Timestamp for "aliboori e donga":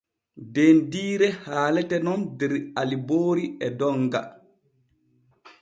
2.85-4.23